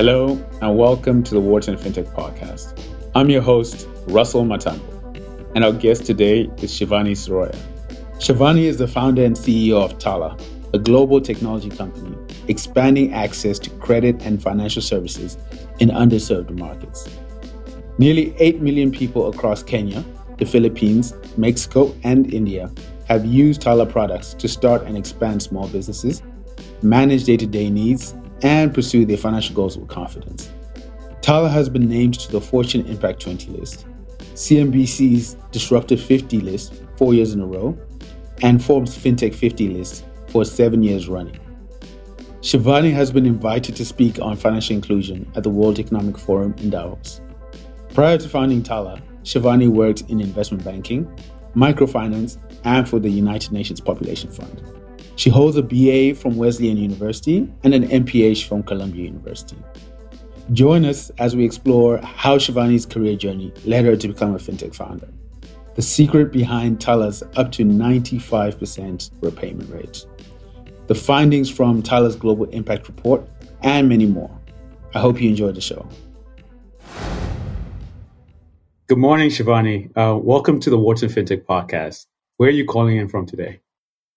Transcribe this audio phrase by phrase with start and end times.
[0.00, 2.82] Hello, and welcome to the Wharton FinTech Podcast.
[3.14, 7.54] I'm your host, Russell Matambo, and our guest today is Shivani Siroya.
[8.14, 10.38] Shivani is the founder and CEO of Tala,
[10.72, 12.16] a global technology company
[12.48, 15.36] expanding access to credit and financial services
[15.80, 17.06] in underserved markets.
[17.98, 20.02] Nearly 8 million people across Kenya,
[20.38, 22.72] the Philippines, Mexico, and India
[23.06, 26.22] have used Tala products to start and expand small businesses,
[26.80, 30.50] manage day to day needs, and pursue their financial goals with confidence.
[31.20, 33.86] Tala has been named to the Fortune Impact 20 list,
[34.34, 37.76] CNBC's Disruptor 50 list four years in a row,
[38.42, 41.38] and Forbes FinTech 50 list for seven years running.
[42.40, 46.70] Shivani has been invited to speak on financial inclusion at the World Economic Forum in
[46.70, 47.20] Davos.
[47.92, 51.04] Prior to founding Tala, Shivani worked in investment banking,
[51.54, 54.62] microfinance, and for the United Nations Population Fund.
[55.20, 59.58] She holds a BA from Wesleyan University and an MPH from Columbia University.
[60.54, 64.74] Join us as we explore how Shivani's career journey led her to become a fintech
[64.74, 65.10] founder,
[65.74, 70.06] the secret behind Tala's up to 95% repayment rate,
[70.86, 73.28] the findings from Tala's Global Impact Report,
[73.62, 74.34] and many more.
[74.94, 75.86] I hope you enjoyed the show.
[78.86, 79.94] Good morning, Shivani.
[79.94, 82.06] Uh, welcome to the Wharton FinTech Podcast.
[82.38, 83.60] Where are you calling in from today?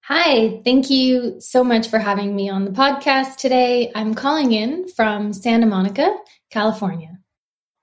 [0.07, 3.89] Hi, thank you so much for having me on the podcast today.
[3.95, 6.13] I'm calling in from Santa Monica,
[6.51, 7.19] California.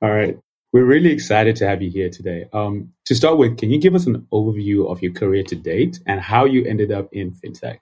[0.03, 0.39] All right.
[0.71, 2.45] We're really excited to have you here today.
[2.53, 5.99] Um, to start with, can you give us an overview of your career to date
[6.05, 7.79] and how you ended up in fintech?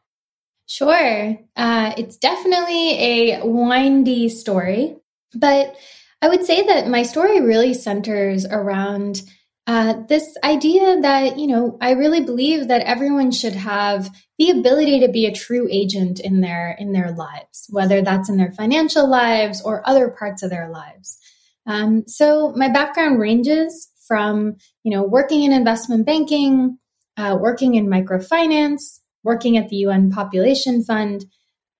[0.66, 1.36] Sure.
[1.56, 4.98] Uh, it's definitely a windy story,
[5.34, 5.74] but
[6.22, 9.20] I would say that my story really centers around
[9.66, 14.08] uh, this idea that you know i really believe that everyone should have
[14.38, 18.36] the ability to be a true agent in their in their lives whether that's in
[18.36, 21.18] their financial lives or other parts of their lives
[21.66, 26.78] um, so my background ranges from you know working in investment banking
[27.16, 31.24] uh, working in microfinance working at the un population fund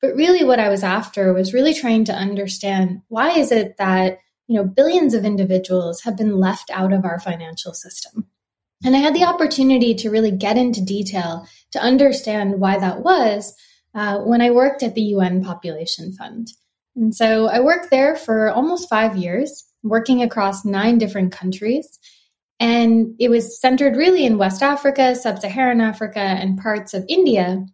[0.01, 4.19] but really what i was after was really trying to understand why is it that
[4.49, 8.27] you know, billions of individuals have been left out of our financial system.
[8.85, 13.55] And I had the opportunity to really get into detail to understand why that was
[13.95, 16.49] uh, when I worked at the UN Population Fund.
[16.95, 21.99] And so I worked there for almost five years, working across nine different countries.
[22.61, 27.65] And it was centered really in West Africa, Sub Saharan Africa, and parts of India.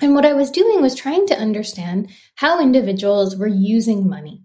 [0.00, 4.42] And what I was doing was trying to understand how individuals were using money.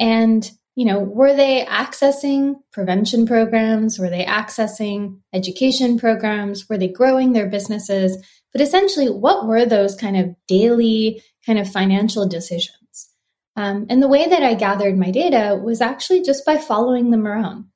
[0.00, 3.98] And you know, were they accessing prevention programs?
[3.98, 6.68] Were they accessing education programs?
[6.68, 8.16] Were they growing their businesses?
[8.52, 13.10] But essentially, what were those kind of daily kind of financial decisions?
[13.54, 17.26] Um, and the way that I gathered my data was actually just by following them
[17.26, 17.66] around.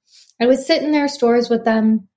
[0.40, 2.08] I would sit in their stores with them.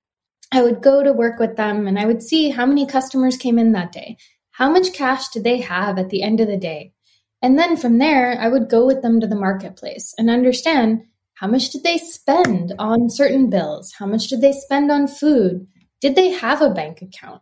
[0.51, 3.59] I would go to work with them and I would see how many customers came
[3.59, 4.17] in that day.
[4.51, 6.93] How much cash did they have at the end of the day?
[7.41, 11.03] And then from there, I would go with them to the marketplace and understand
[11.35, 13.93] how much did they spend on certain bills?
[13.97, 15.67] How much did they spend on food?
[16.01, 17.41] Did they have a bank account?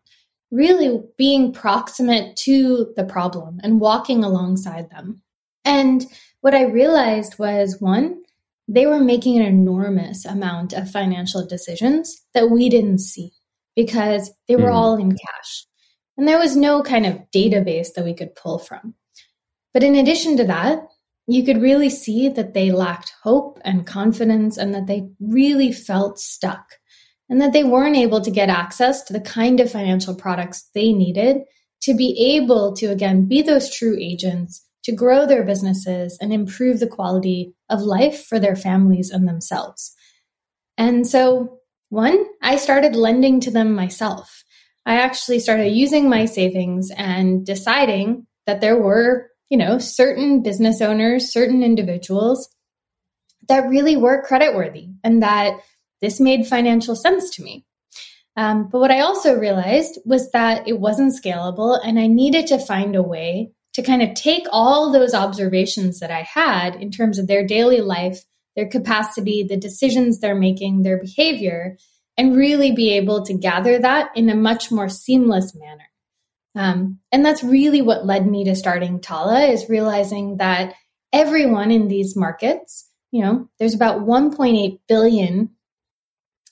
[0.51, 5.23] Really being proximate to the problem and walking alongside them.
[5.65, 6.05] And
[6.41, 8.21] what I realized was one,
[8.67, 13.31] they were making an enormous amount of financial decisions that we didn't see
[13.75, 14.75] because they were mm.
[14.75, 15.65] all in cash.
[16.17, 18.95] And there was no kind of database that we could pull from.
[19.73, 20.79] But in addition to that,
[21.27, 26.19] you could really see that they lacked hope and confidence and that they really felt
[26.19, 26.65] stuck
[27.29, 30.93] and that they weren't able to get access to the kind of financial products they
[30.93, 31.41] needed
[31.81, 36.79] to be able to, again, be those true agents, to grow their businesses and improve
[36.79, 39.93] the quality of life for their families and themselves.
[40.77, 41.59] And so,
[41.89, 44.43] one, I started lending to them myself.
[44.85, 50.81] I actually started using my savings and deciding that there were you know, certain business
[50.81, 52.49] owners, certain individuals
[53.47, 55.59] that really were creditworthy and that
[56.01, 57.65] this made financial sense to me.
[58.35, 62.59] Um, but what I also realized was that it wasn't scalable and I needed to
[62.59, 67.17] find a way to kind of take all those observations that I had in terms
[67.17, 68.23] of their daily life,
[68.55, 71.77] their capacity, the decisions they're making, their behavior,
[72.17, 75.85] and really be able to gather that in a much more seamless manner.
[76.57, 80.73] Um, and that's really what led me to starting Tala is realizing that
[81.13, 85.51] everyone in these markets, you know, there's about 1.8 billion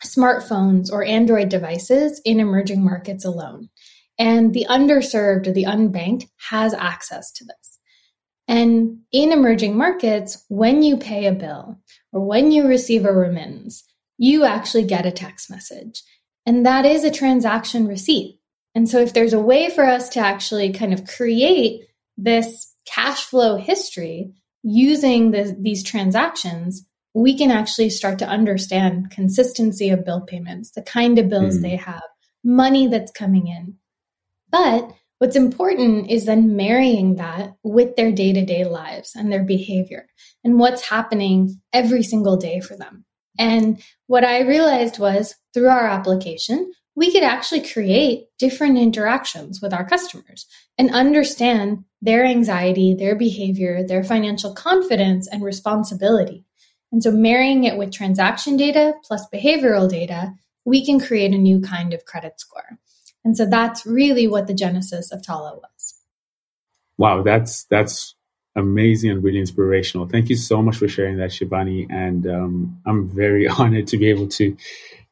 [0.04, 3.70] smartphones or Android devices in emerging markets alone.
[4.20, 7.80] And the underserved or the unbanked has access to this.
[8.48, 11.80] And in emerging markets, when you pay a bill
[12.14, 13.84] or when you receive a remittance,
[14.18, 16.04] you actually get a text message.
[16.46, 18.40] And that is a transaction receipt.
[18.76, 21.82] And so if there's a way for us to actually kind of create
[22.18, 24.34] this cash flow history
[24.64, 30.82] using the, these transactions, we can actually start to understand consistency of bill payments, the
[30.82, 31.62] kind of bills mm.
[31.62, 32.04] they have,
[32.44, 33.76] money that's coming in.
[34.52, 39.44] But what's important is then marrying that with their day to day lives and their
[39.44, 40.08] behavior
[40.44, 43.06] and what's happening every single day for them.
[43.40, 49.74] And what I realized was through our application, we could actually create different interactions with
[49.74, 50.48] our customers
[50.78, 56.46] and understand their anxiety, their behavior, their financial confidence, and responsibility.
[56.92, 60.34] And so, marrying it with transaction data plus behavioral data,
[60.64, 62.80] we can create a new kind of credit score.
[63.26, 66.02] And so, that's really what the genesis of Tala was.
[66.98, 68.16] Wow, that's that's
[68.56, 70.08] amazing and really inspirational.
[70.08, 71.88] Thank you so much for sharing that, Shivani.
[71.90, 74.56] And um, I'm very honored to be able to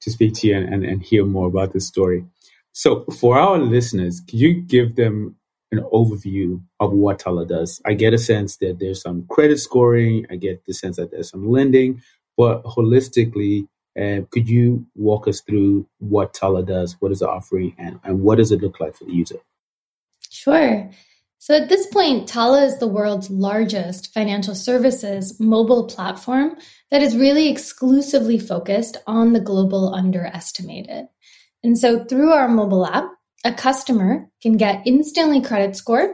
[0.04, 2.26] to speak to you and, and, and hear more about this story.
[2.74, 5.36] So, for our listeners, can you give them
[5.72, 7.82] an overview of what Tala does?
[7.86, 10.26] I get a sense that there's some credit scoring.
[10.30, 12.02] I get the sense that there's some lending,
[12.36, 13.68] but holistically,
[14.00, 16.94] uh, could you walk us through what Tala does?
[17.00, 19.40] What is the offering, and, and what does it look like for the user?
[20.30, 20.90] Sure.
[21.44, 26.56] So at this point, Tala is the world's largest financial services mobile platform
[26.90, 31.08] that is really exclusively focused on the global underestimated.
[31.62, 33.12] And so through our mobile app,
[33.44, 36.12] a customer can get instantly credit scored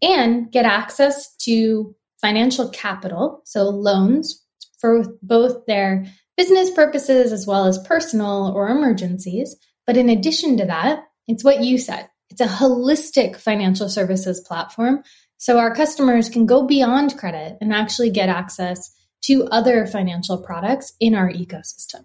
[0.00, 4.46] and get access to financial capital, so loans
[4.78, 6.06] for both their
[6.36, 9.56] business purposes as well as personal or emergencies.
[9.88, 15.02] But in addition to that, it's what you said it's a holistic financial services platform.
[15.36, 20.94] So our customers can go beyond credit and actually get access to other financial products
[20.98, 22.04] in our ecosystem.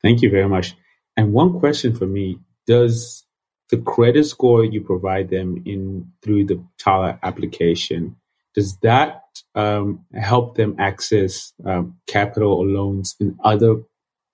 [0.00, 0.74] Thank you very much.
[1.16, 3.24] And one question for me Does
[3.70, 8.16] the credit score you provide them in through the Tala application,
[8.54, 9.22] does that
[9.54, 13.82] um, help them access um, capital or loans in other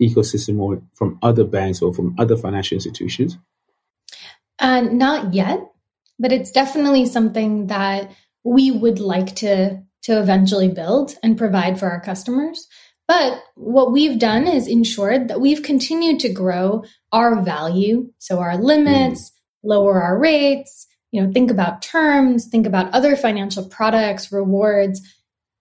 [0.03, 3.39] ecosystem or from other banks or from other financial institutions?
[4.59, 5.61] Uh, not yet,
[6.19, 8.11] but it's definitely something that
[8.45, 12.67] we would like to to eventually build and provide for our customers.
[13.07, 18.57] But what we've done is ensured that we've continued to grow our value, so our
[18.57, 19.35] limits, mm.
[19.65, 25.01] lower our rates, you know, think about terms, think about other financial products, rewards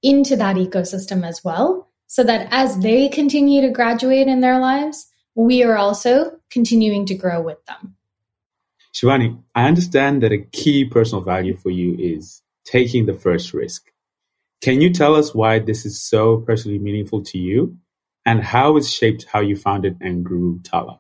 [0.02, 5.08] into that ecosystem as well, so that as they continue to graduate in their lives,
[5.36, 7.97] we are also continuing to grow with them.
[8.98, 13.92] Shivani, I understand that a key personal value for you is taking the first risk.
[14.64, 17.78] Can you tell us why this is so personally meaningful to you
[18.26, 21.00] and how it shaped how you founded and grew Tala?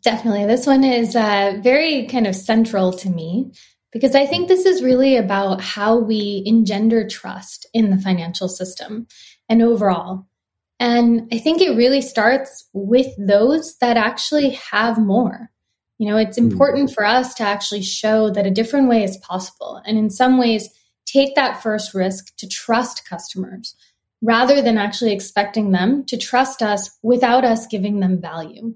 [0.00, 0.46] Definitely.
[0.46, 3.50] This one is uh, very kind of central to me
[3.92, 9.08] because I think this is really about how we engender trust in the financial system
[9.48, 10.28] and overall.
[10.78, 15.50] And I think it really starts with those that actually have more.
[15.98, 16.50] You know, it's hmm.
[16.50, 19.82] important for us to actually show that a different way is possible.
[19.84, 20.68] And in some ways,
[21.06, 23.74] take that first risk to trust customers
[24.20, 28.74] rather than actually expecting them to trust us without us giving them value.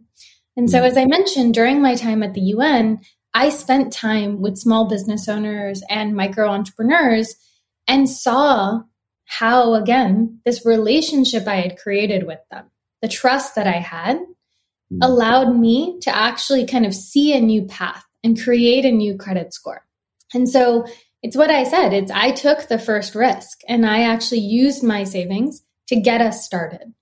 [0.57, 0.85] And so, hmm.
[0.85, 3.01] as I mentioned, during my time at the UN,
[3.35, 7.35] I spent time with small business owners and micro entrepreneurs
[7.89, 8.83] and saw
[9.25, 12.67] how, again, this relationship I had created with them,
[13.01, 14.19] the trust that I had.
[14.93, 14.99] Mm.
[15.01, 19.55] allowed me to actually kind of see a new path and create a new credit
[19.55, 19.87] score.
[20.35, 20.87] And so
[21.23, 21.93] it's what I said.
[21.93, 26.45] It's I took the first risk and I actually used my savings to get us
[26.45, 26.93] started.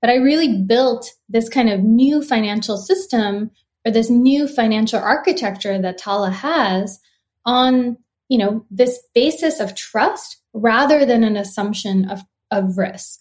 [0.00, 3.50] But I really built this kind of new financial system
[3.84, 7.00] or this new financial architecture that Tala has
[7.44, 7.96] on,
[8.28, 13.20] you know, this basis of trust rather than an assumption of, of risk.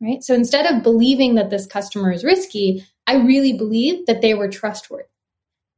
[0.00, 0.22] Right.
[0.22, 4.48] So instead of believing that this customer is risky, I really believed that they were
[4.48, 5.08] trustworthy.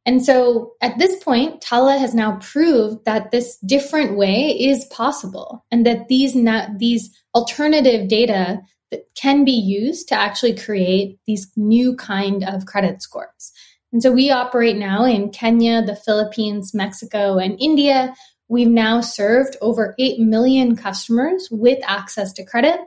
[0.04, 5.64] And so at this point, Tala has now proved that this different way is possible
[5.70, 8.60] and that these, na- these alternative data
[8.90, 13.52] that can be used to actually create these new kind of credit scores.
[13.92, 18.12] And so we operate now in Kenya, the Philippines, Mexico, and India.
[18.48, 22.80] We've now served over 8 million customers with access to credit,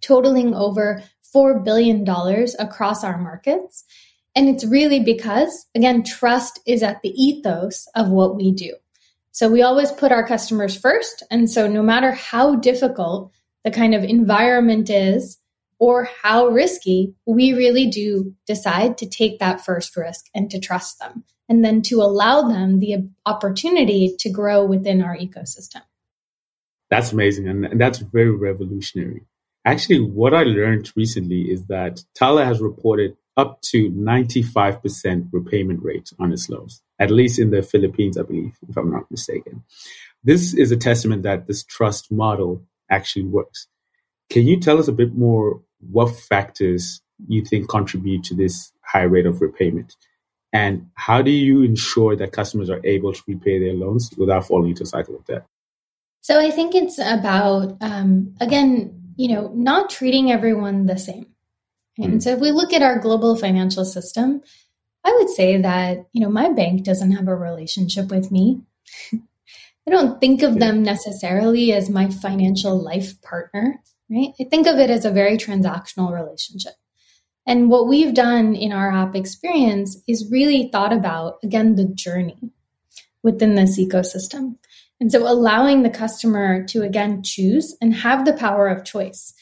[0.00, 2.08] totaling over $4 billion
[2.58, 3.84] across our markets.
[4.34, 8.74] And it's really because, again, trust is at the ethos of what we do.
[9.32, 11.22] So we always put our customers first.
[11.30, 13.32] And so no matter how difficult
[13.64, 15.38] the kind of environment is
[15.78, 20.98] or how risky, we really do decide to take that first risk and to trust
[20.98, 25.82] them and then to allow them the opportunity to grow within our ecosystem.
[26.90, 27.48] That's amazing.
[27.48, 29.22] And, and that's very revolutionary.
[29.64, 36.10] Actually, what I learned recently is that Tala has reported up to 95% repayment rate
[36.18, 39.62] on its loans, at least in the Philippines, I believe, if I'm not mistaken.
[40.24, 43.66] This is a testament that this trust model actually works.
[44.30, 49.02] Can you tell us a bit more what factors you think contribute to this high
[49.02, 49.96] rate of repayment?
[50.52, 54.70] And how do you ensure that customers are able to repay their loans without falling
[54.70, 55.46] into a cycle of debt?
[56.22, 61.26] So I think it's about, um, again, you know, not treating everyone the same.
[61.98, 62.22] And mm.
[62.22, 64.40] so if we look at our global financial system,
[65.04, 68.62] I would say that, you know, my bank doesn't have a relationship with me.
[69.12, 74.30] I don't think of them necessarily as my financial life partner, right?
[74.40, 76.74] I think of it as a very transactional relationship.
[77.46, 82.52] And what we've done in our app experience is really thought about, again, the journey
[83.22, 84.56] within this ecosystem.
[85.00, 89.32] And so allowing the customer to, again, choose and have the power of choice.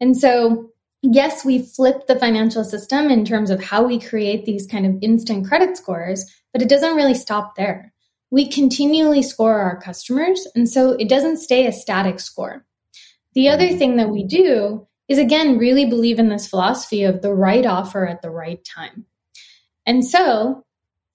[0.00, 0.70] And so,
[1.02, 4.96] yes, we flip the financial system in terms of how we create these kind of
[5.02, 7.92] instant credit scores, but it doesn't really stop there.
[8.30, 10.46] We continually score our customers.
[10.54, 12.64] And so it doesn't stay a static score.
[13.34, 13.78] The other mm-hmm.
[13.78, 18.06] thing that we do is again really believe in this philosophy of the right offer
[18.06, 19.06] at the right time.
[19.86, 20.64] And so,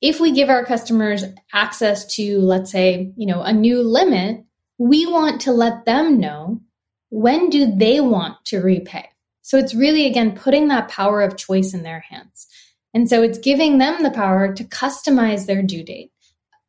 [0.03, 4.43] if we give our customers access to let's say, you know, a new limit,
[4.77, 6.61] we want to let them know
[7.09, 9.09] when do they want to repay.
[9.43, 12.47] So it's really again putting that power of choice in their hands.
[12.93, 16.11] And so it's giving them the power to customize their due date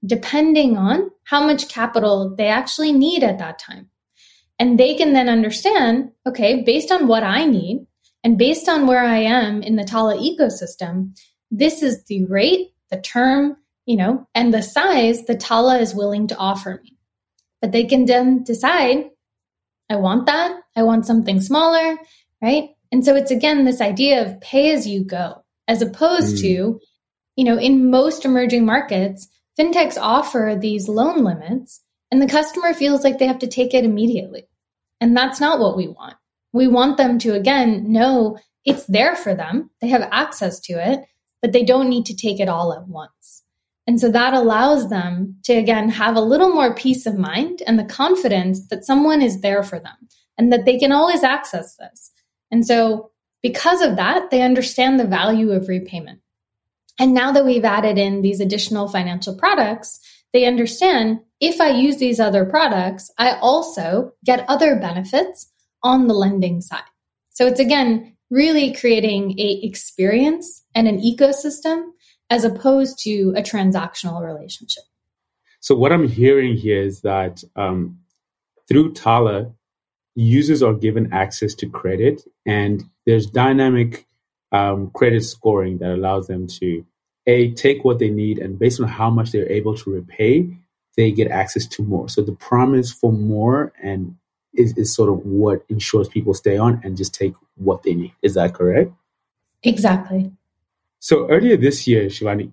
[0.07, 3.89] depending on how much capital they actually need at that time.
[4.59, 7.87] And they can then understand, okay, based on what I need
[8.23, 11.17] and based on where I am in the Tala ecosystem,
[11.51, 16.27] this is the rate, the term, you know, and the size the Tala is willing
[16.29, 16.97] to offer me.
[17.61, 19.11] But they can then decide,
[19.91, 20.61] I want that.
[20.77, 21.97] I want something smaller,
[22.43, 22.71] right?
[22.93, 26.41] And so it's again this idea of pay as you go, as opposed mm.
[26.43, 26.81] to,
[27.37, 33.03] you know, in most emerging markets, fintechs offer these loan limits and the customer feels
[33.03, 34.45] like they have to take it immediately.
[35.01, 36.15] And that's not what we want.
[36.53, 39.71] We want them to, again, know it's there for them.
[39.81, 41.05] They have access to it,
[41.45, 43.43] but they don't need to take it all at once.
[43.87, 47.79] And so that allows them to, again, have a little more peace of mind and
[47.79, 50.09] the confidence that someone is there for them
[50.39, 52.11] and that they can always access this.
[52.51, 53.11] And so,
[53.43, 56.23] because of that, they understand the value of repayment.
[56.99, 60.01] And now that we've added in these additional financial products,
[60.33, 66.15] they understand if I use these other products, I also get other benefits on the
[66.15, 66.89] lending side.
[67.29, 71.91] So it's again really creating a experience and an ecosystem
[72.31, 74.85] as opposed to a transactional relationship.
[75.61, 77.99] So what I'm hearing here is that um,
[78.69, 79.53] through Tala,
[80.15, 84.07] users are given access to credit, and there's dynamic
[84.53, 86.85] um, credit scoring that allows them to
[87.27, 90.57] a take what they need and based on how much they're able to repay
[90.97, 92.09] they get access to more.
[92.09, 94.17] So the promise for more and
[94.53, 98.13] is, is sort of what ensures people stay on and just take what they need.
[98.23, 98.93] Is that correct?
[99.63, 100.31] Exactly
[101.09, 102.51] so earlier this year shivani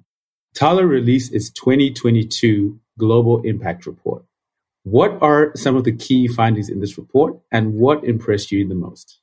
[0.54, 4.24] Tala released its 2022 global impact report
[4.84, 8.82] what are some of the key findings in this report and what impressed you the
[8.88, 9.22] most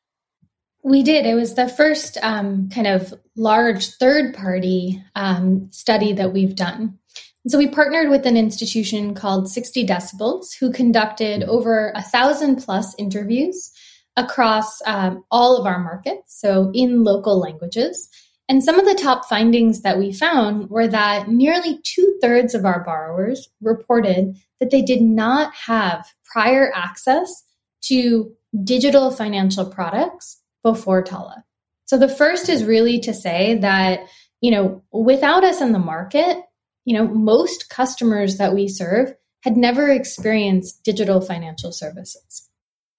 [0.88, 1.26] we did.
[1.26, 6.99] It was the first um, kind of large third party um, study that we've done.
[7.44, 12.56] And so we partnered with an institution called 60 Decibels, who conducted over a thousand
[12.56, 13.70] plus interviews
[14.16, 18.08] across um, all of our markets, so in local languages.
[18.49, 22.64] And some of the top findings that we found were that nearly two thirds of
[22.64, 27.45] our borrowers reported that they did not have prior access
[27.83, 28.33] to
[28.64, 31.45] digital financial products before Tala.
[31.85, 34.00] So the first is really to say that,
[34.40, 36.38] you know, without us in the market,
[36.85, 42.49] you know, most customers that we serve had never experienced digital financial services.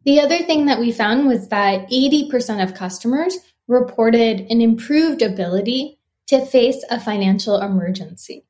[0.06, 3.38] The other thing that we found was that 80% of customers
[3.69, 8.45] reported an improved ability to face a financial emergency.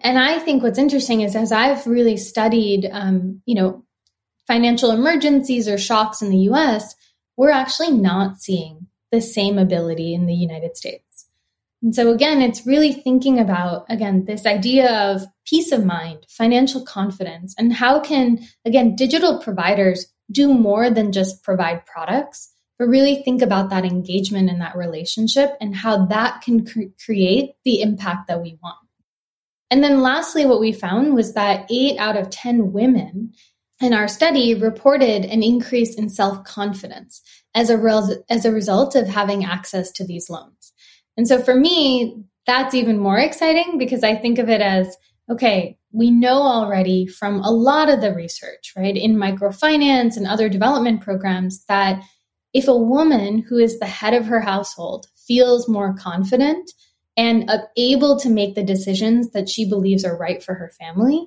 [0.00, 3.84] And I think what's interesting is as I've really studied, um, you know,
[4.46, 6.94] financial emergencies or shocks in the US,
[7.36, 11.26] we're actually not seeing the same ability in the United States.
[11.82, 16.84] And so again, it's really thinking about, again, this idea of peace of mind, financial
[16.84, 23.22] confidence, and how can, again, digital providers do more than just provide products, but really
[23.22, 28.28] think about that engagement and that relationship and how that can cre- create the impact
[28.28, 28.76] that we want.
[29.70, 33.32] And then lastly, what we found was that eight out of 10 women
[33.80, 37.22] in our study reported an increase in self confidence
[37.54, 40.72] as a, re- as a result of having access to these loans.
[41.16, 44.96] And so for me, that's even more exciting because I think of it as
[45.30, 50.48] okay, we know already from a lot of the research, right, in microfinance and other
[50.48, 52.02] development programs that
[52.54, 56.70] if a woman who is the head of her household feels more confident
[57.16, 61.26] and able to make the decisions that she believes are right for her family,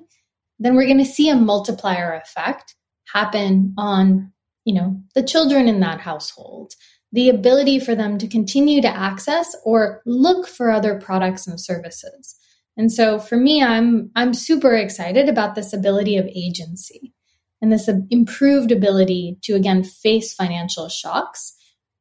[0.58, 2.74] then we're going to see a multiplier effect
[3.12, 4.32] happen on,
[4.64, 6.74] you know, the children in that household,
[7.12, 12.36] the ability for them to continue to access or look for other products and services.
[12.76, 17.12] And so for me, I'm I'm super excited about this ability of agency
[17.60, 21.54] and this improved ability to again face financial shocks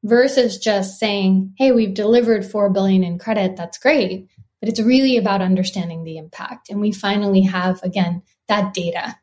[0.03, 4.27] versus just saying, "Hey, we've delivered 4 billion in credit, that's great."
[4.59, 9.15] But it's really about understanding the impact and we finally have again that data.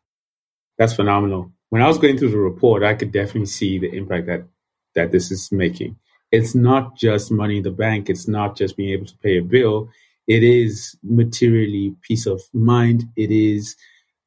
[0.78, 1.52] That's phenomenal.
[1.70, 4.46] When I was going through the report, I could definitely see the impact that
[4.94, 5.96] that this is making.
[6.30, 9.42] It's not just money in the bank, it's not just being able to pay a
[9.42, 9.88] bill,
[10.26, 13.76] it is materially peace of mind, it is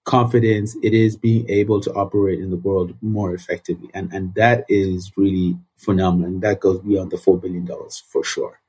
[0.08, 3.90] confidence, it is being able to operate in the world more effectively.
[3.94, 6.30] And and that is really phenomenal.
[6.30, 8.60] And that goes beyond the four billion dollars for sure.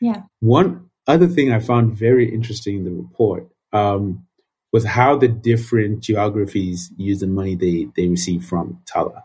[0.00, 0.22] Yeah.
[0.40, 4.26] One other thing I found very interesting in the report um,
[4.72, 9.24] was how the different geographies use the money they, they receive from Tala.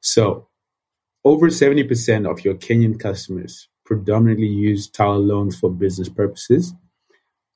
[0.00, 0.48] So
[1.24, 6.74] over 70% of your Kenyan customers predominantly use Tala loans for business purposes,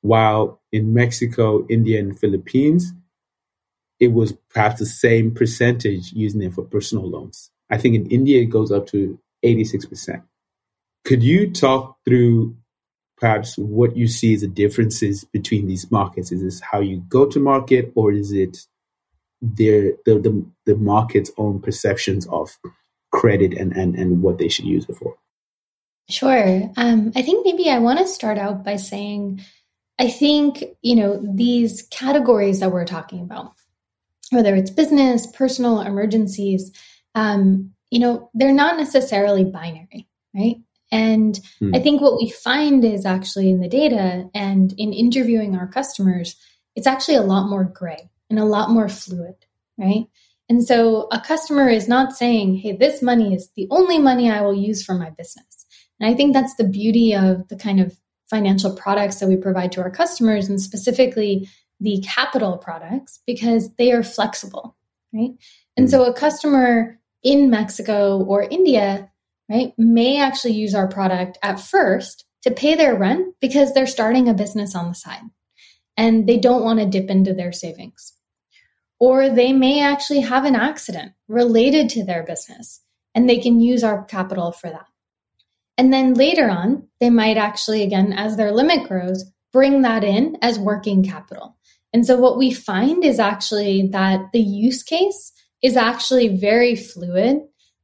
[0.00, 2.92] while in Mexico, India, and Philippines,
[4.00, 7.50] it was perhaps the same percentage using it for personal loans.
[7.70, 10.22] I think in India, it goes up to 86%.
[11.04, 12.56] Could you talk through
[13.16, 16.32] perhaps what you see as the differences between these markets?
[16.32, 18.58] Is this how you go to market, or is it
[19.40, 22.58] their the the, the market's own perceptions of
[23.12, 25.16] credit and, and and what they should use it for?
[26.08, 26.70] Sure.
[26.76, 29.42] Um, I think maybe I want to start out by saying
[29.98, 33.52] I think you know these categories that we're talking about,
[34.30, 36.72] whether it's business, personal, emergencies.
[37.14, 40.56] Um, you know, they're not necessarily binary, right?
[40.90, 41.74] And hmm.
[41.74, 46.36] I think what we find is actually in the data and in interviewing our customers,
[46.74, 49.34] it's actually a lot more gray and a lot more fluid,
[49.76, 50.04] right?
[50.48, 54.40] And so a customer is not saying, hey, this money is the only money I
[54.40, 55.66] will use for my business.
[56.00, 57.98] And I think that's the beauty of the kind of
[58.30, 61.48] financial products that we provide to our customers and specifically
[61.80, 64.76] the capital products because they are flexible,
[65.12, 65.30] right?
[65.76, 65.90] And hmm.
[65.90, 69.10] so a customer in Mexico or India
[69.50, 74.28] right, may actually use our product at first to pay their rent because they're starting
[74.28, 75.22] a business on the side
[75.96, 78.14] and they don't want to dip into their savings.
[79.00, 82.80] Or they may actually have an accident related to their business
[83.14, 84.86] and they can use our capital for that.
[85.76, 90.36] And then later on, they might actually, again, as their limit grows, bring that in
[90.42, 91.56] as working capital.
[91.92, 97.38] And so what we find is actually that the use case is actually very fluid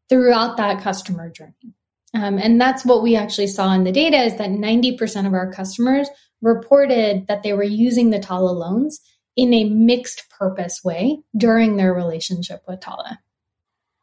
[0.09, 1.75] throughout that customer journey.
[2.15, 5.53] Um, and that's what we actually saw in the data is that 90% of our
[5.53, 6.09] customers
[6.43, 9.01] reported that they were using the Tala loans
[9.37, 13.19] in a mixed purpose way during their relationship with Tala.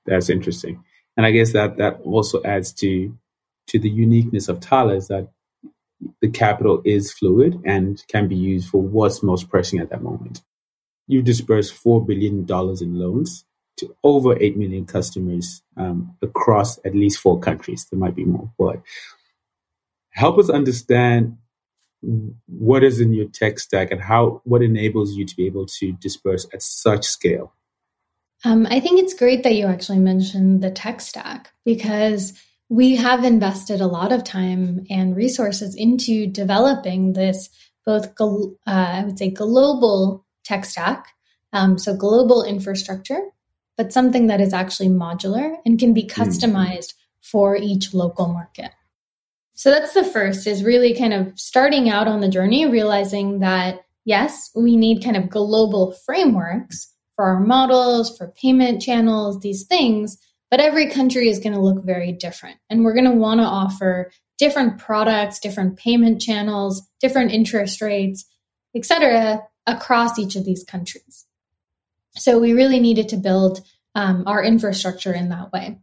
[0.06, 0.84] That's interesting.
[1.16, 3.16] And I guess that that also adds to
[3.68, 5.30] to the uniqueness of Tala is that
[6.22, 10.42] the capital is fluid and can be used for what's most pressing at that moment.
[11.08, 12.46] You've dispersed $4 billion
[12.82, 13.46] in loans
[13.78, 17.88] to over 8 million customers um, across at least four countries.
[17.90, 18.82] There might be more, but
[20.12, 21.38] help us understand
[22.48, 25.92] what is in your tech stack and how what enables you to be able to
[25.94, 27.54] disperse at such scale.
[28.44, 32.34] Um, I think it's great that you actually mentioned the tech stack because
[32.72, 37.50] we have invested a lot of time and resources into developing this
[37.86, 41.08] both uh, I would say global tech stack,
[41.52, 43.22] um, so global infrastructure
[43.78, 46.22] but something that is actually modular and can be hmm.
[46.22, 47.22] customized mm-hmm.
[47.22, 48.72] for each local market.
[49.54, 53.82] So that's the first is really kind of starting out on the journey, realizing that
[54.06, 60.18] yes, we need kind of global frameworks for our models, for payment channels, these things,
[60.52, 62.58] but every country is going to look very different.
[62.70, 68.26] And we're going to want to offer different products, different payment channels, different interest rates,
[68.76, 71.26] etc., across each of these countries.
[72.18, 73.62] So we really needed to build
[73.96, 75.80] um, our infrastructure in that way.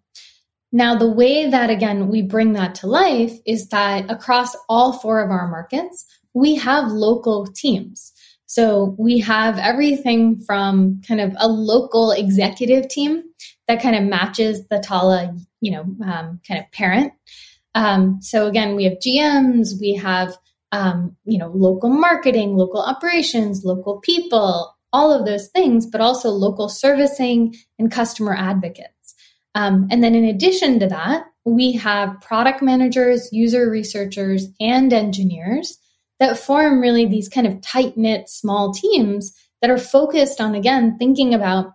[0.71, 5.23] Now, the way that, again, we bring that to life is that across all four
[5.23, 6.05] of our markets,
[6.35, 8.13] we have local teams.
[8.45, 13.23] So we have everything from kind of a local executive team
[13.69, 17.13] that kind of matches the Tala, you know, um, kind of parent.
[17.75, 20.37] Um, so again, we have GMs, we have,
[20.73, 26.31] um, you know, local marketing, local operations, local people, all of those things, but also
[26.31, 29.15] local servicing and customer advocates.
[29.55, 35.79] Um, and then in addition to that, we have product managers, user researchers, and engineers
[36.21, 40.97] that form really these kind of tight knit small teams that are focused on, again,
[40.99, 41.73] thinking about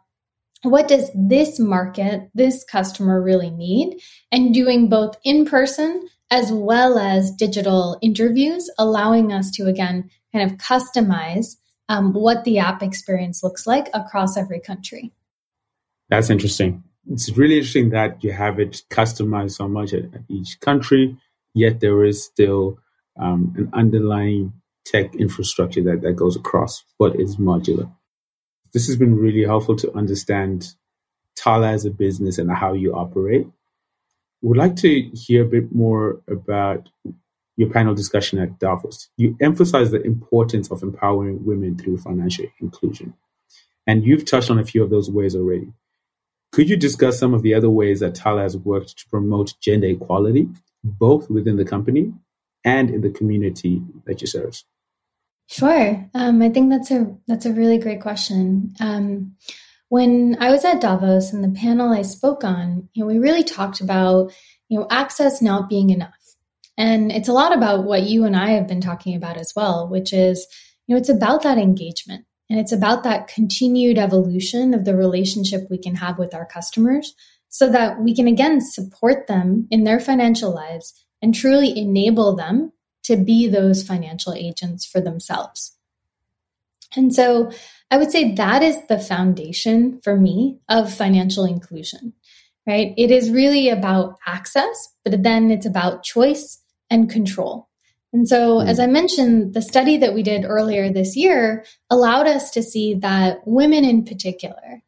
[0.64, 4.00] what does this market, this customer really need,
[4.32, 10.50] and doing both in person as well as digital interviews, allowing us to, again, kind
[10.50, 11.58] of customize
[11.90, 15.12] um, what the app experience looks like across every country.
[16.10, 21.18] That's interesting it's really interesting that you have it customized so much at, each country,
[21.54, 22.80] yet there is still
[23.20, 24.54] um, an underlying
[24.86, 27.92] tech infrastructure that, that goes across, but is modular.
[28.74, 30.74] This has been really helpful to understand
[31.36, 33.48] Tala as a business and how you operate.
[34.42, 36.90] Would like to hear a bit more about
[37.56, 39.10] your panel discussion at Davos.
[39.16, 43.14] You emphasize the importance of empowering women through financial inclusion.
[43.86, 45.72] And you've touched on a few of those ways already.
[46.52, 49.88] Could you discuss some of the other ways that Tala has worked to promote gender
[49.88, 50.50] equality,
[50.84, 52.14] both within the company
[52.64, 54.64] and in the community that you serve?
[55.48, 56.10] Sure.
[56.14, 58.74] Um, I think that's a that's a really great question.
[58.80, 59.36] Um,
[59.90, 63.44] when I was at Davos and the panel I spoke on, you know, we really
[63.44, 64.34] talked about
[64.70, 66.36] you know access not being enough,
[66.78, 69.88] and it's a lot about what you and I have been talking about as well,
[69.88, 70.48] which is
[70.88, 72.26] you know it's about that engagement.
[72.50, 77.16] And it's about that continued evolution of the relationship we can have with our customers
[77.50, 82.72] so that we can again support them in their financial lives and truly enable them
[83.04, 85.76] to be those financial agents for themselves.
[86.96, 87.52] And so
[87.92, 92.14] I would say that is the foundation for me of financial inclusion,
[92.68, 92.94] right?
[92.98, 97.70] It is really about access, but then it's about choice and control.
[98.14, 98.68] And so, mm.
[98.68, 102.94] as I mentioned, the study that we did earlier this year allowed us to see
[102.96, 104.84] that women in particular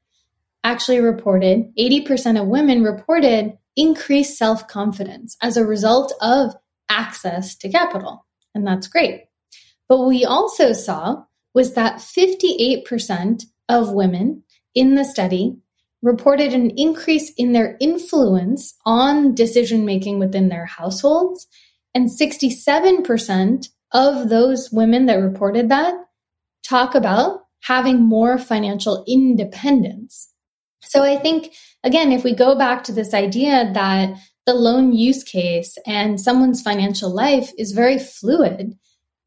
[0.63, 6.55] actually reported 80% of women reported increased self confidence as a result of
[6.89, 8.25] access to capital.
[8.53, 9.25] And that's great.
[9.87, 14.43] But we also saw was that 58% of women
[14.73, 15.57] in the study
[16.01, 21.47] reported an increase in their influence on decision making within their households
[21.95, 25.95] and 67% of those women that reported that
[26.67, 30.29] talk about having more financial independence.
[30.83, 35.23] So I think, again, if we go back to this idea that the loan use
[35.23, 38.77] case and someone's financial life is very fluid,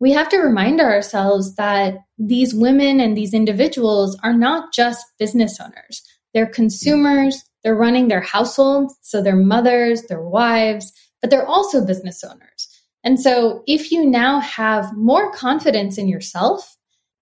[0.00, 5.58] we have to remind ourselves that these women and these individuals are not just business
[5.60, 6.02] owners.
[6.34, 12.22] They're consumers, they're running their households, so they're mothers, they're wives, but they're also business
[12.22, 12.68] owners.
[13.02, 16.76] And so if you now have more confidence in yourself,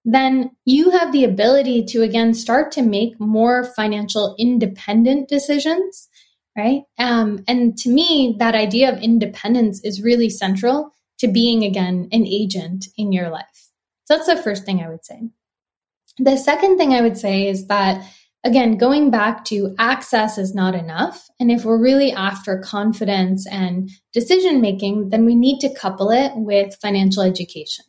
[0.04, 6.09] then you have the ability to again start to make more financial independent decisions,
[6.57, 6.83] right?
[6.99, 12.27] Um, and to me, that idea of independence is really central to being again an
[12.27, 13.71] agent in your life.
[14.05, 15.23] So that's the first thing I would say.
[16.19, 18.05] The second thing I would say is that
[18.47, 21.29] again, going back to access is not enough.
[21.40, 26.31] And if we're really after confidence and decision making, then we need to couple it
[26.37, 27.85] with financial education.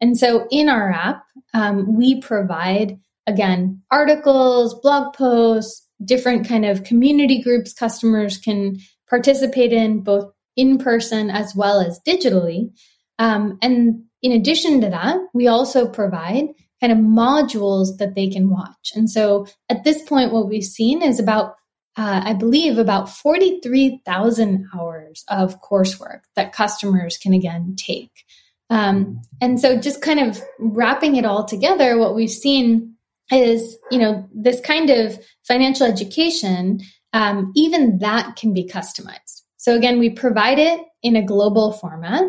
[0.00, 1.22] And so in our app,
[1.54, 2.98] um, we provide,
[3.28, 10.78] again, articles, blog posts, different kind of community groups customers can participate in both in
[10.78, 12.70] person as well as digitally.
[13.18, 16.48] Um, and in addition to that, we also provide
[16.80, 18.92] kind of modules that they can watch.
[18.94, 21.54] And so at this point, what we've seen is about,
[21.96, 28.24] uh, I believe, about 43,000 hours of coursework that customers can again take.
[28.68, 32.91] Um, and so just kind of wrapping it all together, what we've seen
[33.30, 36.80] is, you know, this kind of financial education,
[37.12, 39.42] um, even that can be customized.
[39.56, 42.24] So again, we provide it in a global format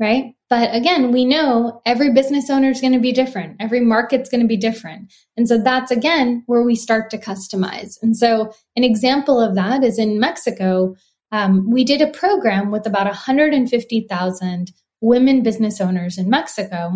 [0.00, 0.32] right?
[0.48, 3.56] But again, we know every business owner is going to be different.
[3.60, 5.12] Every market's going to be different.
[5.36, 7.98] And so that's again where we start to customize.
[8.02, 10.96] And so an example of that is in Mexico,
[11.30, 14.72] um, we did a program with about 150,000
[15.02, 16.92] women business owners in Mexico.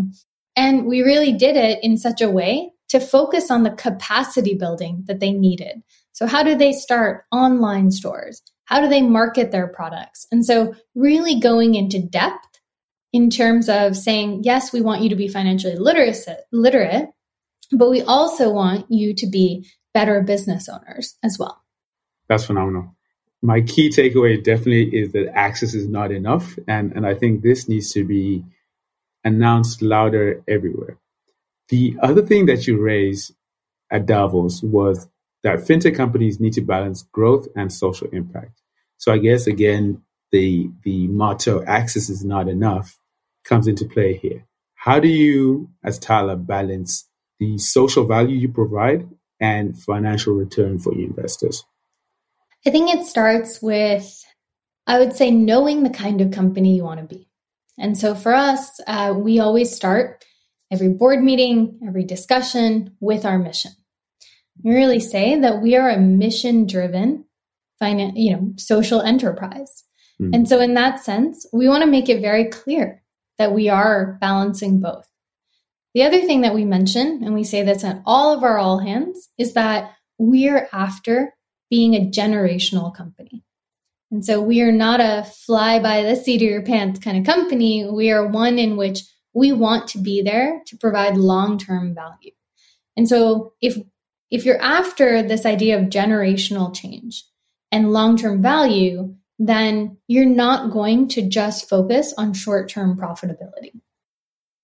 [0.57, 5.03] And we really did it in such a way to focus on the capacity building
[5.09, 5.83] that they needed.
[6.13, 8.41] So, how do they start online stores?
[8.67, 10.29] How do they market their products?
[10.31, 12.61] And so, really going into depth
[13.13, 17.09] in terms of saying, yes, we want you to be financially literate,
[17.73, 21.65] but we also want you to be better business owners as well.
[22.29, 22.95] That's phenomenal.
[23.43, 26.57] My key takeaway definitely is that access is not enough.
[26.69, 28.45] And, and I think this needs to be
[29.25, 30.97] announced louder everywhere.
[31.69, 33.35] The other thing that you raised
[33.91, 35.09] at Davos was
[35.43, 38.61] that fintech companies need to balance growth and social impact.
[38.97, 42.99] So I guess again, the the motto access is not enough
[43.45, 44.47] comes into play here.
[44.75, 49.09] How do you, as Tala, balance the social value you provide
[49.41, 51.65] and financial return for your investors?
[52.67, 54.25] I think it starts with,
[54.87, 57.29] I would say, knowing the kind of company you want to be.
[57.79, 60.25] And so for us, uh, we always start
[60.71, 63.73] every board meeting, every discussion with our mission.
[64.63, 67.25] We really say that we are a mission driven,
[67.81, 69.85] you know, social enterprise.
[70.21, 70.35] Mm.
[70.35, 73.03] And so in that sense, we want to make it very clear
[73.39, 75.09] that we are balancing both.
[75.95, 78.79] The other thing that we mention, and we say this at all of our all
[78.79, 81.35] hands, is that we're after
[81.71, 83.45] being a generational company.
[84.11, 87.27] And so we are not a fly by the seat of your pants kind of
[87.27, 87.89] company.
[87.89, 89.01] We are one in which
[89.35, 92.31] we want to be there to provide long-term value.
[92.97, 93.77] And so if
[94.31, 97.25] if you're after this idea of generational change
[97.71, 103.73] and long-term value, then you're not going to just focus on short term profitability.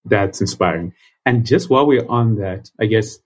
[0.05, 0.95] That's inspiring.
[1.27, 3.19] And just while we're on that, I guess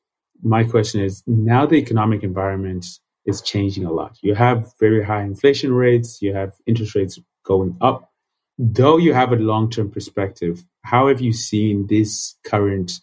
[0.43, 2.87] my question is now the economic environment
[3.25, 4.19] is changing a lot.
[4.23, 8.11] You have very high inflation rates, you have interest rates going up.
[8.59, 13.01] Though you have a long term perspective, how have you seen this current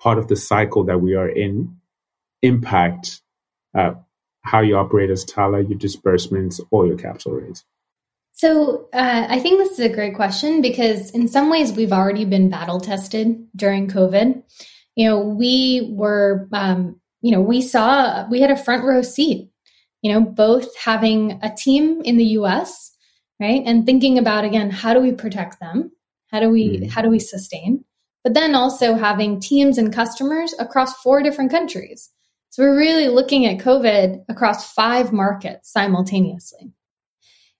[0.00, 1.76] part of the cycle that we are in
[2.42, 3.20] impact
[3.76, 3.92] uh,
[4.42, 7.64] how you operate as Tala, your disbursements, or your capital raise?
[8.32, 12.24] So uh, I think this is a great question because in some ways we've already
[12.24, 14.42] been battle tested during COVID.
[14.94, 19.50] You know, we were, um, you know, we saw we had a front row seat.
[20.02, 22.92] You know, both having a team in the U.S.
[23.40, 25.90] right and thinking about again how do we protect them,
[26.30, 26.90] how do we mm.
[26.90, 27.84] how do we sustain,
[28.24, 32.10] but then also having teams and customers across four different countries.
[32.50, 36.72] So we're really looking at COVID across five markets simultaneously.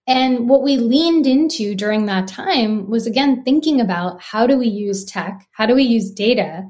[0.06, 4.68] And what we leaned into during that time was again thinking about how do we
[4.68, 5.46] use tech?
[5.52, 6.64] How do we use data,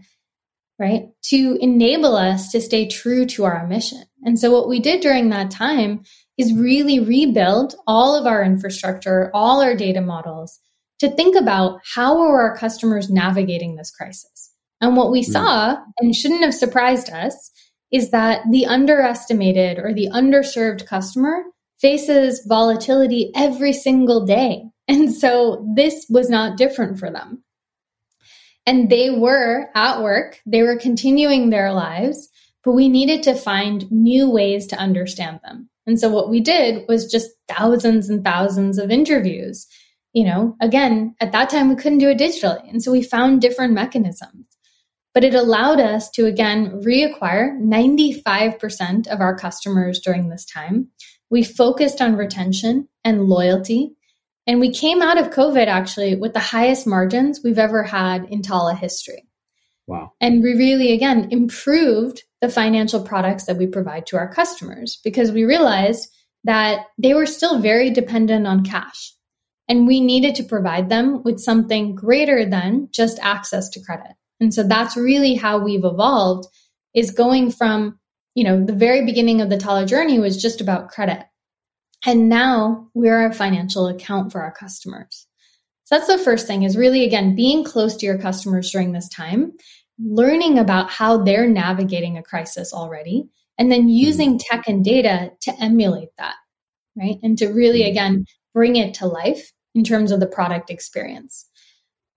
[0.79, 4.03] right, to enable us to stay true to our mission?
[4.25, 6.03] And so what we did during that time
[6.37, 10.59] is really rebuild all of our infrastructure, all our data models
[10.99, 14.53] to think about how are our customers navigating this crisis.
[14.81, 15.33] And what we mm.
[15.33, 17.51] saw, and shouldn't have surprised us,
[17.91, 21.43] is that the underestimated or the underserved customer
[21.81, 24.65] faces volatility every single day.
[24.91, 27.45] And so this was not different for them.
[28.65, 32.31] And they were at work, they were continuing their lives,
[32.65, 35.69] but we needed to find new ways to understand them.
[35.87, 39.67] And so what we did was just thousands and thousands of interviews.
[40.13, 42.69] You know, again, at that time we couldn't do it digitally.
[42.69, 44.47] And so we found different mechanisms.
[45.15, 50.91] But it allowed us to again reacquire 95% of our customers during this time
[51.31, 53.95] we focused on retention and loyalty.
[54.47, 58.43] And we came out of COVID actually with the highest margins we've ever had in
[58.43, 59.25] Tala history.
[59.87, 60.13] Wow.
[60.21, 65.33] And we really, again, improved the financial products that we provide to our customers because
[65.33, 66.09] we realized
[66.45, 69.15] that they were still very dependent on cash.
[69.69, 74.13] And we needed to provide them with something greater than just access to credit.
[74.41, 76.49] And so that's really how we've evolved
[76.95, 77.99] is going from
[78.39, 81.25] you know, the very beginning of the Tala journey was just about credit.
[82.07, 85.27] And now we're a financial account for our customers.
[85.87, 89.09] So that's the first thing is really, again, being close to your customers during this
[89.09, 89.55] time,
[89.99, 93.29] learning about how they're navigating a crisis already,
[93.59, 94.57] and then using mm-hmm.
[94.57, 96.37] tech and data to emulate that,
[96.97, 97.17] right?
[97.25, 97.91] And to really, mm-hmm.
[97.91, 101.47] again, bring it to life in terms of the product experience.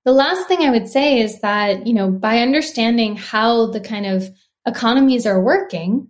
[0.06, 4.06] The last thing I would say is that, you know, by understanding how the kind
[4.06, 4.30] of
[4.66, 6.08] economies are working,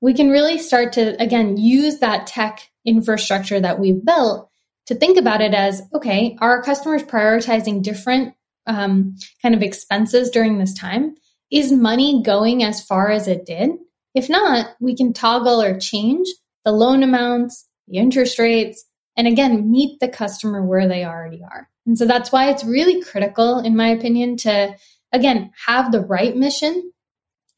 [0.00, 4.50] we can really start to, again, use that tech infrastructure that we've built
[4.86, 8.34] to think about it as okay, are customers prioritizing different
[8.66, 11.14] um, kind of expenses during this time?
[11.50, 13.70] Is money going as far as it did?
[14.14, 16.28] If not, we can toggle or change
[16.64, 18.84] the loan amounts, the interest rates,
[19.16, 21.68] and again, meet the customer where they already are.
[21.86, 24.74] And so that's why it's really critical, in my opinion, to
[25.12, 26.92] again have the right mission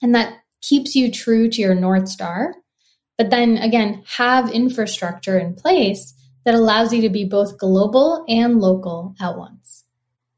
[0.01, 2.55] and that keeps you true to your North Star.
[3.19, 8.61] But then again, have infrastructure in place that allows you to be both global and
[8.61, 9.85] local at once.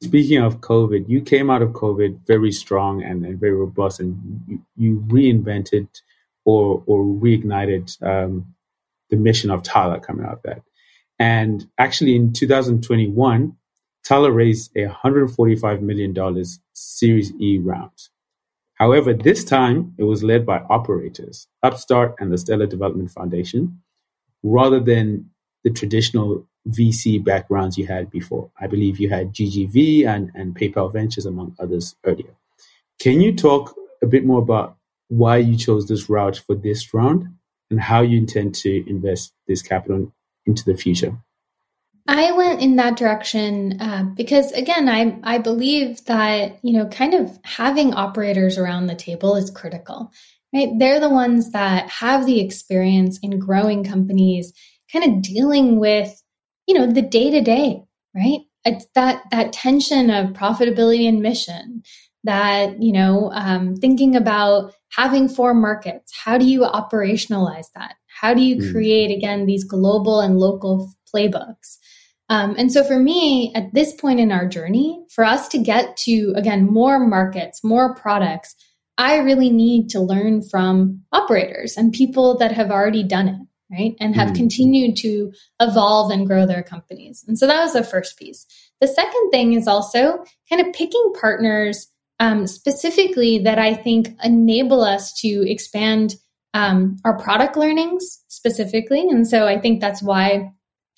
[0.02, 4.60] Speaking of COVID, you came out of COVID very strong and, and very robust, and
[4.76, 5.88] you, reinvented
[6.44, 8.54] or, or reignited um,
[9.08, 10.62] the mission of Tala coming out of that.
[11.18, 13.56] And actually, in 2021,
[14.04, 18.08] Tala raised a $145 million Series E round.
[18.74, 23.80] However, this time it was led by operators, Upstart and the Stellar Development Foundation,
[24.42, 25.30] rather than
[25.62, 28.50] the traditional VC backgrounds you had before.
[28.60, 32.34] I believe you had GGV and, and PayPal Ventures, among others, earlier.
[32.98, 34.76] Can you talk a bit more about
[35.08, 37.28] why you chose this route for this round
[37.70, 40.12] and how you intend to invest this capital
[40.46, 41.16] into the future?
[42.06, 47.14] I went in that direction uh, because, again, I I believe that you know, kind
[47.14, 50.12] of having operators around the table is critical.
[50.52, 50.68] Right?
[50.78, 54.52] They're the ones that have the experience in growing companies,
[54.92, 56.22] kind of dealing with
[56.66, 57.82] you know the day to day.
[58.14, 58.40] Right?
[58.66, 61.82] It's that that tension of profitability and mission.
[62.24, 66.12] That you know, um, thinking about having four markets.
[66.14, 67.96] How do you operationalize that?
[68.20, 68.72] How do you hmm.
[68.72, 71.78] create again these global and local playbooks?
[72.28, 75.96] Um, and so for me, at this point in our journey, for us to get
[75.98, 78.54] to, again, more markets, more products,
[78.96, 83.94] I really need to learn from operators and people that have already done it, right?
[84.00, 84.36] And have mm.
[84.36, 87.24] continued to evolve and grow their companies.
[87.26, 88.46] And so that was the first piece.
[88.80, 91.88] The second thing is also kind of picking partners
[92.20, 96.14] um, specifically that I think enable us to expand
[96.54, 99.00] um, our product learnings specifically.
[99.00, 100.52] And so I think that's why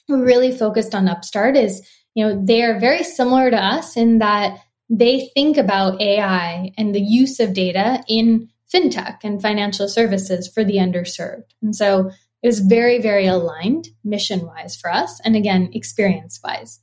[0.08, 4.58] we really focused on Upstart is, you know, they're very similar to us in that
[4.88, 10.62] they think about AI and the use of data in fintech and financial services for
[10.62, 11.50] the underserved.
[11.62, 12.10] And so
[12.42, 15.20] it was very, very aligned mission wise for us.
[15.24, 16.78] And again, experience wise.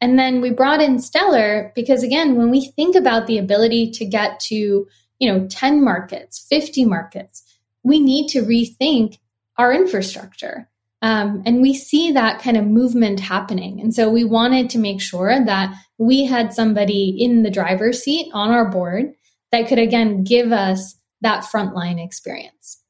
[0.00, 4.04] And then we brought in Stellar because again, when we think about the ability to
[4.04, 4.86] get to,
[5.18, 7.42] you know, 10 markets, 50 markets,
[7.86, 9.18] we need to rethink
[9.56, 10.68] our infrastructure.
[11.02, 13.80] Um, and we see that kind of movement happening.
[13.80, 18.28] And so we wanted to make sure that we had somebody in the driver's seat
[18.34, 19.12] on our board
[19.52, 22.82] that could, again, give us that frontline experience.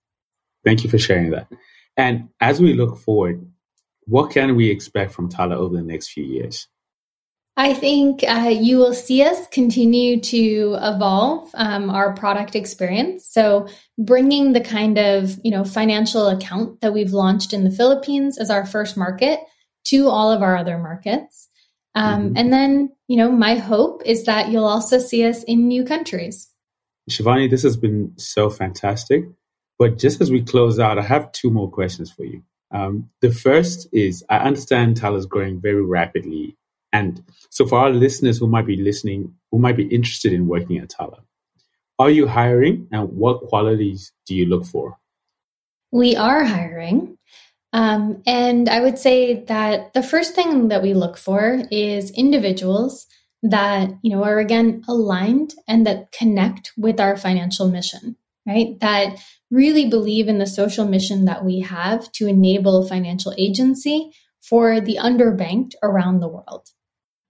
[0.64, 1.48] Thank you for sharing that.
[1.98, 3.46] And as we look forward,
[4.04, 6.68] what can we expect from Tala over the next few years?
[7.58, 13.26] I think uh, you will see us continue to evolve um, our product experience.
[13.26, 18.36] So, bringing the kind of you know financial account that we've launched in the Philippines
[18.36, 19.40] as our first market
[19.86, 21.48] to all of our other markets,
[21.94, 22.36] um, mm-hmm.
[22.36, 26.50] and then you know my hope is that you'll also see us in new countries.
[27.10, 29.24] Shivani, this has been so fantastic.
[29.78, 32.42] But just as we close out, I have two more questions for you.
[32.70, 36.56] Um, the first is I understand Tala is growing very rapidly
[36.96, 40.78] and so, for our listeners who might be listening, who might be interested in working
[40.78, 41.18] at Tala,
[41.98, 44.96] are you hiring and what qualities do you look for?
[45.92, 47.18] We are hiring.
[47.72, 53.06] Um, and I would say that the first thing that we look for is individuals
[53.42, 58.80] that, you know, are again aligned and that connect with our financial mission, right?
[58.80, 59.18] That
[59.50, 64.10] really believe in the social mission that we have to enable financial agency
[64.48, 66.70] for the underbanked around the world.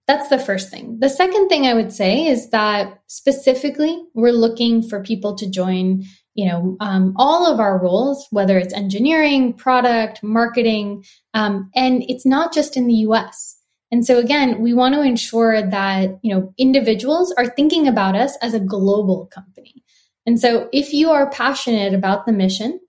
[0.07, 0.99] That's the first thing.
[0.99, 6.03] The second thing I would say is that specifically, we're looking for people to join,
[6.33, 12.25] you know, um, all of our roles, whether it's engineering, product, marketing, um, and it's
[12.25, 13.57] not just in the U.S.
[13.91, 18.37] And so again, we want to ensure that you know individuals are thinking about us
[18.41, 19.83] as a global company.
[20.25, 22.79] And so, if you are passionate about the mission,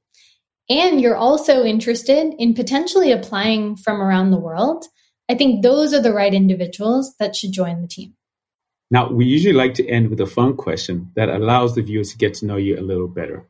[0.68, 4.87] and you're also interested in potentially applying from around the world,
[5.29, 8.14] I think those are the right individuals that should join the team.
[8.90, 12.18] Now, we usually like to end with a fun question that allows the viewers to
[12.18, 13.46] get to know you a little better.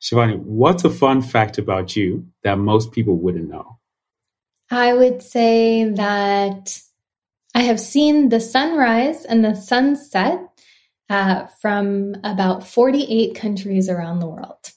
[0.00, 3.78] Shivani, what's a fun fact about you that most people wouldn't know?
[4.70, 6.80] I would say that
[7.54, 10.40] I have seen the sunrise and the sunset
[11.10, 14.72] uh, from about 48 countries around the world.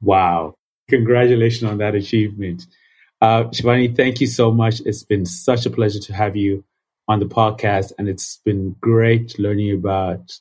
[0.00, 0.54] Wow.
[0.88, 2.66] Congratulations on that achievement.
[3.20, 4.80] Uh, Shivani, thank you so much.
[4.86, 6.64] It's been such a pleasure to have you
[7.06, 10.32] on the podcast, and it's been great learning about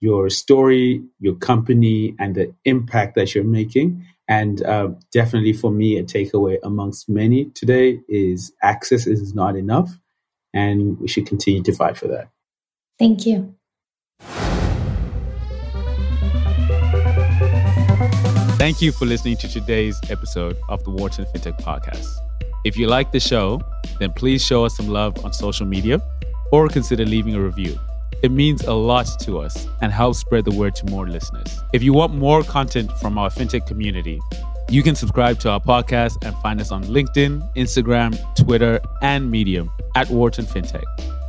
[0.00, 4.04] your story, your company, and the impact that you're making.
[4.26, 9.90] And uh, definitely for me, a takeaway amongst many today is access is not enough.
[10.52, 12.28] And we should continue to fight for that.
[12.98, 13.54] Thank you.
[18.64, 22.16] Thank you for listening to today's episode of the Wharton FinTech Podcast.
[22.64, 23.60] If you like the show,
[23.98, 26.00] then please show us some love on social media
[26.50, 27.78] or consider leaving a review.
[28.22, 31.60] It means a lot to us and helps spread the word to more listeners.
[31.74, 34.18] If you want more content from our fintech community,
[34.70, 39.70] you can subscribe to our podcast and find us on LinkedIn, Instagram, Twitter, and Medium
[39.94, 40.84] at Wharton FinTech.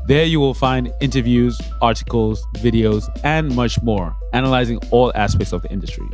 [0.07, 5.69] There you will find interviews, articles, videos, and much more, analyzing all aspects of the
[5.69, 6.07] industry.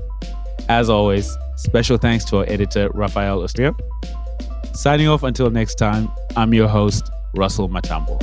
[0.72, 3.76] As always, special thanks to our editor, Rafael Ostria.
[4.74, 8.18] Signing off until next time, I'm your host, Russell Matambo.